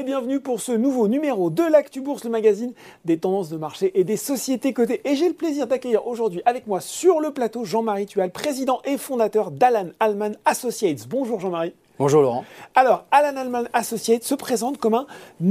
[0.00, 2.72] et bienvenue pour ce nouveau numéro de l'Actu Bourse, le magazine
[3.04, 5.02] des tendances de marché et des sociétés cotées.
[5.04, 8.96] Et j'ai le plaisir d'accueillir aujourd'hui avec moi sur le plateau Jean-Marie Tual, président et
[8.96, 11.06] fondateur d'Alan Alman Associates.
[11.06, 11.74] Bonjour Jean-Marie.
[12.00, 12.46] Bonjour Laurent.
[12.74, 15.06] Alors, Alan Alman Associates se présente comme un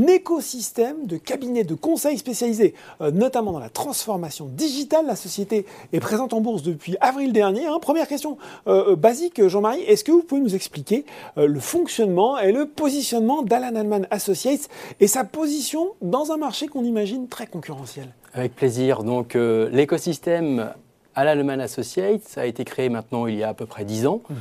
[0.07, 5.05] écosystème de cabinets de conseil spécialisés, euh, notamment dans la transformation digitale.
[5.05, 7.68] La société est présente en bourse depuis avril dernier.
[7.68, 7.77] Hein.
[7.79, 11.05] Première question euh, euh, basique, Jean-Marie, est-ce que vous pouvez nous expliquer
[11.36, 14.69] le fonctionnement et le positionnement d'Alan Alman Associates
[15.00, 18.07] et sa position dans un marché qu'on imagine très concurrentiel?
[18.33, 19.04] Avec plaisir.
[19.04, 20.74] Donc, l'écosystème
[21.13, 24.24] Alan Alman Associates a été créé maintenant il y a à peu près 10 ans.
[24.27, 24.33] Mmh.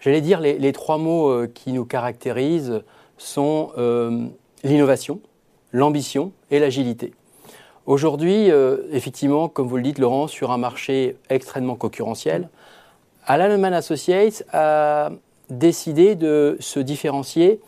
[0.00, 2.82] J'allais dire, les, trois mots euh, qui nous caractérisent
[3.18, 4.26] sont euh,
[4.64, 5.20] l'innovation,
[5.72, 7.12] l'ambition et l'agilité.
[7.84, 12.48] Aujourd'hui, euh, effectivement, comme vous le dites, Laurent, sur un marché extrêmement concurrentiel,
[13.26, 15.10] Alan Associates a
[15.50, 17.60] décidé de se différencier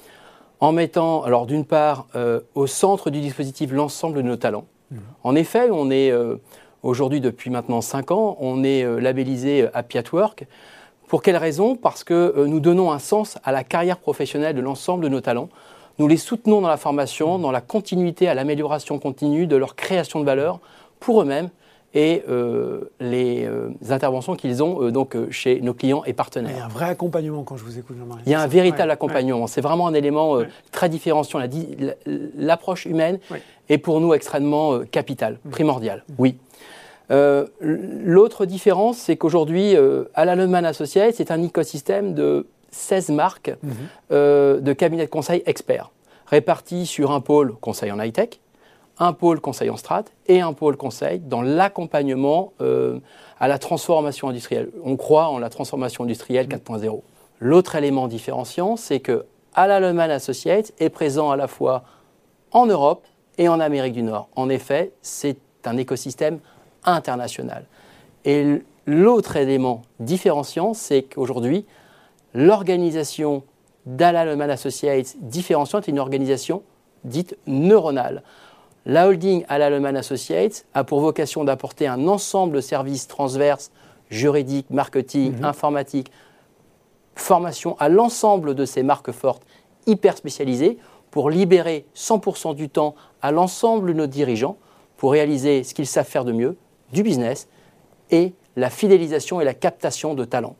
[0.60, 2.06] en mettant, alors d'une part,
[2.54, 4.64] au centre du dispositif l'ensemble de nos talents.
[4.90, 4.96] Mmh.
[5.24, 6.12] En effet, on est
[6.82, 10.46] aujourd'hui, depuis maintenant cinq ans, on est labellisé Happy at Work.
[11.12, 11.76] Pour quelle raison?
[11.76, 15.20] Parce que euh, nous donnons un sens à la carrière professionnelle de l'ensemble de nos
[15.20, 15.50] talents.
[15.98, 20.20] Nous les soutenons dans la formation, dans la continuité, à l'amélioration continue de leur création
[20.20, 20.58] de valeur
[21.00, 21.50] pour eux-mêmes
[21.92, 26.52] et euh, les euh, interventions qu'ils ont donc chez nos clients et partenaires.
[26.54, 28.22] Il y a un vrai accompagnement quand je vous écoute, Jean-Marie.
[28.24, 29.46] Il y a un véritable accompagnement.
[29.48, 30.38] C'est vraiment un élément
[30.70, 31.40] très différenciant.
[32.38, 33.18] L'approche humaine
[33.68, 35.50] est pour nous extrêmement capitale, mm.
[35.50, 36.04] primordiale.
[36.16, 36.38] Oui.
[37.12, 43.72] Euh, l'autre différence, c'est qu'aujourd'hui, euh, Alan Associates, c'est un écosystème de 16 marques mhm.
[44.12, 45.90] euh, de cabinets de conseil experts,
[46.26, 48.40] répartis sur un pôle conseil en high-tech,
[48.98, 52.52] un pôle conseil en strat et un pôle conseil dans l'accompagnement
[53.40, 54.70] à la transformation industrielle.
[54.84, 56.82] On croit en la transformation industrielle 4.0.
[56.84, 57.00] Mhm.
[57.40, 61.84] L'autre élément différenciant, c'est que Alan Associates est présent à la fois
[62.52, 63.06] en Europe
[63.38, 64.28] et en Amérique du Nord.
[64.36, 66.38] En effet, c'est un écosystème
[66.84, 67.66] international.
[68.24, 71.66] Et l'autre élément différenciant, c'est qu'aujourd'hui,
[72.34, 73.42] l'organisation
[73.86, 76.62] d'Alan Associates différenciante est une organisation
[77.04, 78.22] dite neuronale.
[78.84, 83.70] La holding Alan Associates a pour vocation d'apporter un ensemble de services transverses,
[84.10, 85.44] juridiques, marketing, mhm.
[85.44, 86.10] informatique,
[87.14, 89.42] formation à l'ensemble de ces marques fortes
[89.86, 90.78] hyper spécialisées
[91.10, 94.56] pour libérer 100% du temps à l'ensemble de nos dirigeants
[94.96, 96.56] pour réaliser ce qu'ils savent faire de mieux,
[96.92, 97.48] du business
[98.10, 100.56] et la fidélisation et la captation de talents.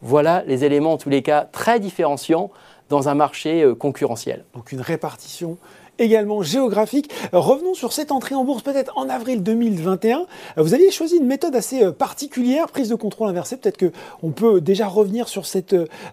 [0.00, 2.50] Voilà les éléments, en tous les cas, très différenciants
[2.88, 4.44] dans un marché euh, concurrentiel.
[4.54, 5.58] Donc une répartition
[5.98, 7.10] également géographique.
[7.32, 10.26] Revenons sur cette entrée en bourse peut-être en avril 2021.
[10.56, 13.56] Vous aviez choisi une méthode assez euh, particulière, prise de contrôle inversée.
[13.56, 15.26] Peut-être qu'on peut déjà revenir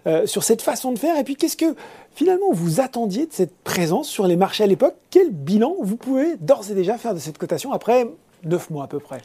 [0.06, 1.18] euh, sur cette façon de faire.
[1.18, 1.74] Et puis qu'est-ce que
[2.14, 4.94] finalement vous attendiez de cette présence sur les marchés à l'époque?
[5.10, 8.06] Quel bilan vous pouvez d'ores et déjà faire de cette cotation après
[8.44, 9.18] neuf mois à peu près.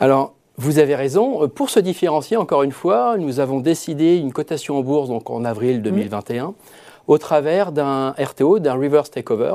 [0.00, 1.42] Alors, vous avez raison.
[1.42, 5.30] Euh, pour se différencier, encore une fois, nous avons décidé une cotation en bourse donc
[5.30, 6.54] en avril 2021
[7.08, 9.54] au travers d'un RTO, d'un reverse takeover.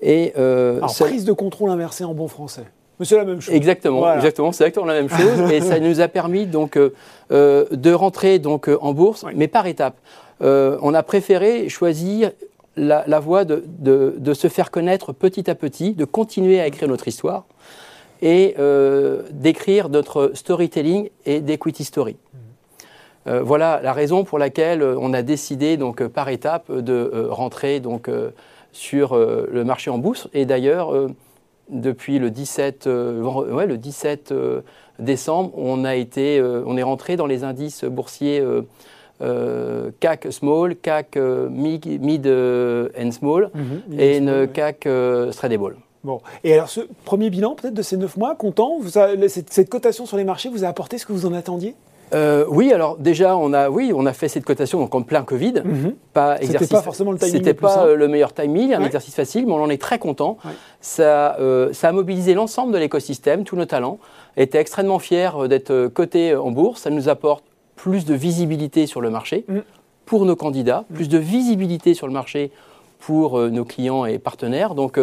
[0.00, 2.64] Et euh, Alors, prise de contrôle inversée en bon français.
[2.98, 3.54] Mais c'est la même chose.
[3.54, 5.40] Exactement, exactement, c'est exactement la même chose.
[5.52, 6.90] et ça nous a permis donc euh,
[7.70, 9.96] de rentrer donc en bourse, mais par étapes.
[10.40, 12.30] on a préféré choisir
[12.76, 17.08] la, voie de, de, se faire connaître petit à petit, de continuer à écrire notre
[17.08, 17.44] histoire
[18.22, 22.16] et euh, d'écrire notre storytelling et d'equity story.
[23.26, 27.80] Euh, voilà la raison pour laquelle euh, on a décidé donc par étape de rentrer
[27.80, 28.10] donc
[28.72, 30.94] sur le marché en bourse et d'ailleurs
[31.68, 34.32] depuis le 17, ouais, le 17
[35.00, 38.44] décembre on a été on est rentré dans les indices boursiers
[39.18, 44.88] CAC Small, CAC Mid, and Small mhm, et une CAC
[45.32, 45.74] Stradable.
[46.02, 46.20] Bon.
[46.44, 50.16] Et alors, ce premier bilan, peut-être, de ces neuf mois, content vous cette, cotation sur
[50.16, 51.74] les marchés vous a apporté ce que vous en attendiez?
[52.12, 55.22] Euh, oui, alors déjà, on a, oui, on a fait cette cotation donc en plein
[55.22, 55.62] Covid.
[55.64, 55.94] Mhm.
[56.12, 57.34] Pas C'était pas forcément le timing.
[57.34, 60.38] C'était pas euh, le meilleur timing, un exercice facile, mais on en est très content.
[60.80, 63.98] Ça, euh, ça a mobilisé l'ensemble de l'écosystème, tous nos talents.
[64.36, 66.82] Était extrêmement fiers d'être cotés en bourse.
[66.82, 67.44] Ça nous apporte
[67.76, 69.62] plus de visibilité sur le marché mhm.
[70.06, 72.50] pour nos candidats, plus de visibilité sur le marché
[72.98, 74.74] pour nos clients et partenaires.
[74.74, 74.98] Donc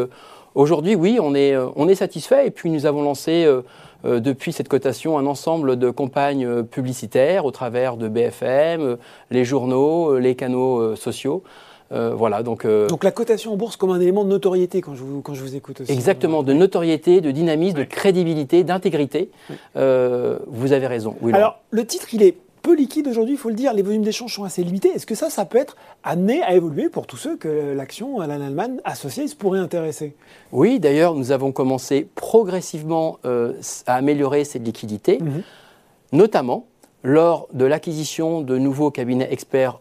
[0.58, 3.62] Aujourd'hui, oui, on est, euh, on est satisfait et puis nous avons lancé euh,
[4.06, 8.98] euh, depuis cette cotation un ensemble de campagnes publicitaires au travers de BFM,
[9.30, 11.44] les journaux, les canaux sociaux.
[11.92, 15.22] voilà, donc, donc la cotation en bourse comme un élément de notoriété quand je vous,
[15.22, 15.92] quand je vous écoute aussi.
[15.92, 19.30] Exactement, de notoriété, de dynamisme, de crédibilité, d'intégrité.
[19.76, 21.16] vous avez raison.
[21.34, 22.36] Alors le titre, il est
[22.68, 23.72] peu liquide aujourd'hui, il faut le dire.
[23.72, 24.90] Les volumes d'échange sont assez limités.
[24.90, 28.42] Est-ce que ça, ça peut être amené à évoluer pour tous ceux que l'action Alan
[28.42, 30.18] Allman Associates pourrait intéresser?
[30.52, 33.54] Oui, d'ailleurs, nous avons commencé progressivement euh,
[33.86, 35.44] à améliorer cette liquidité, mhm.
[36.12, 36.66] notamment
[37.04, 39.80] lors de l'acquisition de nouveaux cabinets experts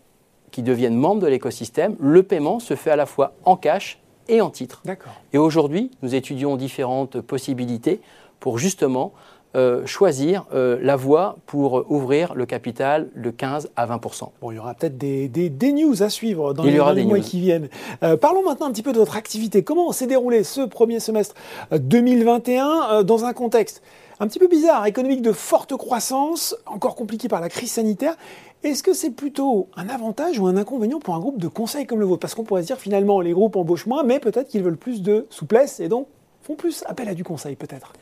[0.52, 1.96] qui deviennent membres de l'écosystème.
[1.98, 3.98] Le paiement se fait à la fois en cash
[4.28, 4.84] et en titre.
[5.32, 8.00] Et aujourd'hui, nous étudions différentes possibilités
[8.38, 9.12] pour justement
[9.56, 14.00] euh, choisir euh, la voie pour ouvrir le capital de 15 à 20
[14.40, 17.68] Bon, il y aura peut-être des, des, news à suivre dans les, mois qui viennent.
[18.02, 19.64] Euh, parlons maintenant un petit peu de votre activité.
[19.64, 21.34] Comment s'est déroulé ce premier semestre
[21.72, 23.82] 2021 dans un contexte
[24.18, 28.16] un petit peu bizarre, économique de forte croissance, encore compliqué par la crise sanitaire
[28.62, 32.00] est-ce que c'est plutôt un avantage ou un inconvénient pour un groupe de conseil comme
[32.00, 32.20] le vôtre?
[32.20, 35.02] Parce qu'on pourrait se dire finalement les groupes embauchent moins, mais peut-être qu'ils veulent plus
[35.02, 36.08] de souplesse et donc
[36.42, 37.92] font plus appel à du conseil peut-être.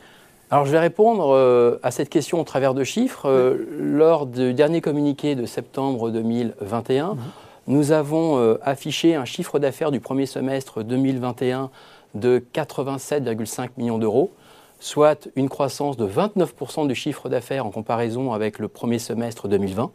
[0.55, 3.29] Alors je vais répondre euh, à cette question au travers de chiffres.
[3.29, 7.19] Euh, lors du dernier communiqué de septembre 2021, mhm.
[7.67, 11.71] nous avons euh, affiché un chiffre d'affaires du premier semestre 2021
[12.13, 14.31] de 87,5 millions d'euros,
[14.79, 19.91] soit une croissance de 29% du chiffre d'affaires en comparaison avec le premier semestre 2020.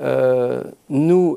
[0.00, 1.36] Euh, nous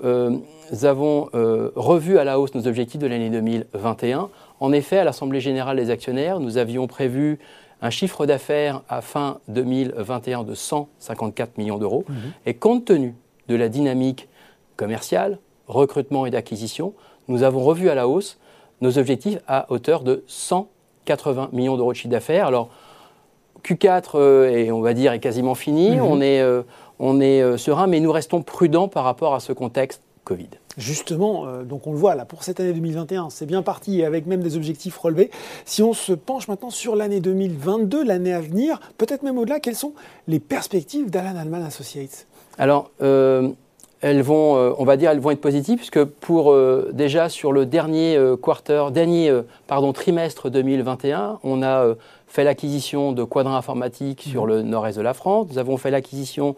[0.84, 4.30] avons revu à la hausse nos objectifs de l'année 2021.
[4.60, 7.40] En effet, à l'Assemblée générale des actionnaires, nous avions prévu
[7.82, 12.06] un chiffre d'affaires à fin 2021 de 154 millions d'euros.
[12.08, 12.16] Mhm.
[12.46, 13.16] Et compte tenu
[13.48, 14.28] de la dynamique
[14.76, 16.94] commerciale, recrutement et d'acquisition,
[17.28, 18.40] nous avons revu à la hausse
[18.82, 22.48] nos objectifs à hauteur de 180 millions d'euros de chiffre d'affaires.
[22.48, 22.70] Alors,
[23.64, 25.96] Q4 est, on va dire, est quasiment fini.
[25.96, 26.02] Mhm.
[26.02, 26.44] On est
[27.00, 30.50] on est euh, serein, mais nous restons prudents par rapport à ce contexte Covid.
[30.78, 34.28] Justement, euh, donc on le voit là, pour cette année 2021, c'est bien parti avec
[34.28, 35.32] même des objectifs relevés.
[35.66, 39.76] Si on se penche maintenant sur l'année 2022, l'année à venir, peut-être même au-delà, quelles
[39.76, 39.94] sont
[40.28, 42.28] les perspectives d'Alan Alman Associates?
[42.60, 43.50] Alors, euh,
[44.02, 46.56] elles vont, on va dire, elles vont être positives, puisque pour
[46.94, 49.36] déjà sur le dernier quarter, dernier
[49.66, 51.96] pardon, trimestre 2021, on a
[52.28, 54.50] fait l'acquisition de Quadrin Informatique sur mmh.
[54.50, 55.48] le nord-est de la France.
[55.50, 56.56] Nous avons fait l'acquisition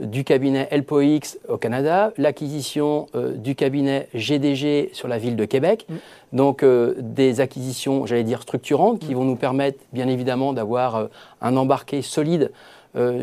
[0.00, 1.02] du cabinet Elpoix
[1.48, 5.86] au Canada, l'acquisition euh, du cabinet GDG sur la ville de Québec.
[5.88, 5.94] Mm.
[6.32, 9.18] Donc euh, des acquisitions, j'allais dire, structurantes qui mm.
[9.18, 11.06] vont nous permettre bien évidemment d'avoir euh,
[11.40, 12.52] un embarqué solide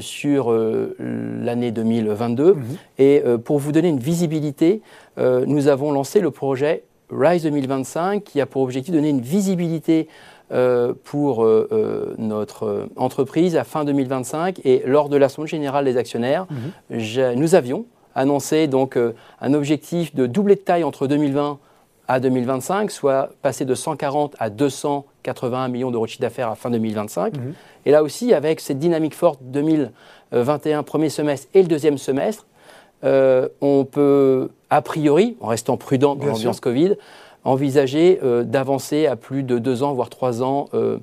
[0.02, 2.54] sur l'année 2022.
[2.54, 2.60] Mm-hmm.
[3.00, 4.82] Et pour vous donner une visibilité,
[5.18, 10.08] nous avons lancé le projet RISE 2025 qui a pour objectif de donner une visibilité
[11.04, 14.62] pour euh, euh, notre entreprise à fin 2025.
[14.66, 16.46] Et lors de l'Assemblée générale des actionnaires,
[16.90, 17.34] mhm.
[17.36, 17.86] nous avions
[18.16, 18.98] annoncé donc
[19.42, 21.58] un objectif de doubler de taille entre 2020
[22.08, 26.70] à 2025, soit passer de 140 à 281 millions d'euros de chiffre d'affaires à fin
[26.70, 27.36] 2025.
[27.36, 27.54] Mhm.
[27.86, 32.46] Et là aussi, avec cette dynamique forte 2021, premier semestre et le deuxième semestre,
[33.04, 36.96] on peut, a priori, en restant prudent dans l'ambiance Covid,
[37.46, 40.98] envisager euh, d'avancer à plus de deux ans, voire trois ans, euh,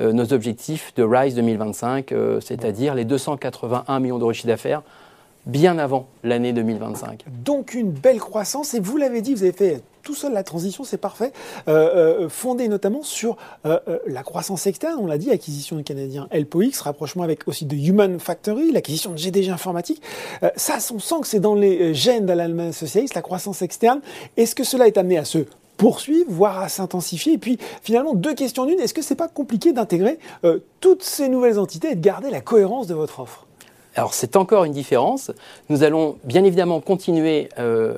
[0.00, 4.82] euh, nos objectifs de RISE 2025, c'est-à-dire les 281 millions d'euros de chiffre d'affaires
[5.46, 7.24] bien avant l'année 2025.
[7.42, 10.84] Donc une belle croissance, et vous l'avez dit, vous avez fait tout seul la transition,
[10.84, 11.32] c'est parfait,
[11.68, 17.22] euh, fondée notamment sur la croissance externe, on l'a dit, acquisition du Canadien LPOX, rapprochement
[17.22, 20.02] avec aussi de Human Factory, l'acquisition de GDG Informatique.
[20.56, 24.00] ça, on sent que c'est dans les gènes d'Alan Associates, la croissance externe.
[24.36, 25.46] Est-ce que cela est amené à se
[25.78, 29.72] poursuivre, voire à s'intensifier Et puis finalement, deux questions d'une, est-ce que c'est pas compliqué
[29.72, 33.46] d'intégrer euh, toutes ces nouvelles entités et de garder la cohérence de votre offre?
[33.94, 35.30] Alors c'est encore une différence.
[35.70, 37.96] Nous allons bien évidemment continuer euh,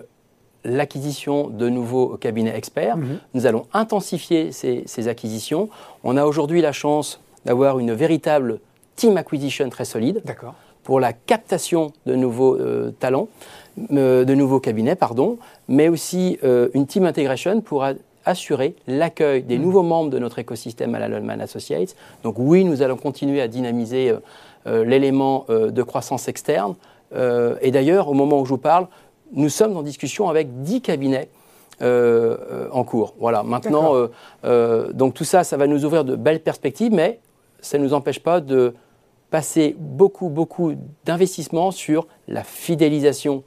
[0.64, 2.96] l'acquisition de nouveaux cabinets experts.
[2.96, 3.18] Mhm.
[3.34, 5.68] Nous allons intensifier ces, acquisitions.
[6.04, 8.60] On a aujourd'hui la chance d'avoir une véritable
[8.96, 10.22] team acquisition très solide
[10.82, 13.28] pour la captation de nouveaux euh, talents.
[13.92, 17.86] Euh, de nouveaux cabinets, pardon, mais aussi euh, une team integration pour
[18.26, 19.62] assurer l'accueil des mm.
[19.62, 21.94] nouveaux membres de notre écosystème à la Lehman Associates.
[22.24, 24.12] Donc oui, nous allons continuer à dynamiser
[24.66, 26.74] l'élément de croissance externe.
[27.14, 28.88] et d'ailleurs, au moment où je vous parle,
[29.32, 31.30] nous sommes en discussion avec 10 cabinets
[31.80, 33.14] en cours.
[33.18, 33.42] Voilà.
[33.42, 33.94] Maintenant,
[34.92, 37.20] donc tout ça, ça va nous ouvrir de belles perspectives, mais
[37.60, 38.74] ça ne nous empêche pas de
[39.30, 43.44] passer beaucoup, beaucoup d'investissements sur la fidélisation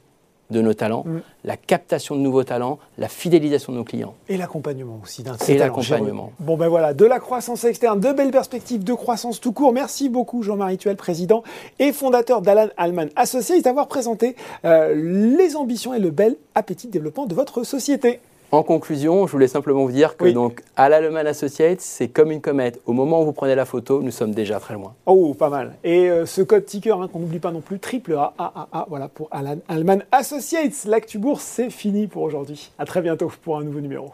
[0.50, 1.20] de nos talents, mm.
[1.44, 4.14] la captation de nouveaux talents, la fidélisation de nos clients.
[4.28, 6.32] Et l'accompagnement aussi d'un Et l'accompagnement.
[6.38, 9.72] Bon ben voilà, de la croissance externe, de belles perspectives de croissance tout court.
[9.72, 11.42] Merci beaucoup Jean-Marie Tuel, président
[11.78, 16.92] et fondateur d'Alan Alman Associé, d'avoir présenté euh, les ambitions et le bel appétit de
[16.92, 18.20] développement de votre société.
[18.54, 22.40] En conclusion, je voulais simplement vous dire que donc à l'Allemagne Associates, c'est comme une
[22.40, 22.80] comète.
[22.86, 24.94] Au moment où vous prenez la photo, nous sommes déjà très loin.
[25.06, 25.74] Oh, pas mal.
[25.82, 28.86] Et euh, ce code ticker hein, qu'on n'oublie pas non plus, triple A, A, A,
[28.88, 30.84] voilà pour Allemagne Associates.
[30.86, 32.70] L'actu bourse, c'est fini pour aujourd'hui.
[32.78, 34.12] À très bientôt pour un nouveau numéro.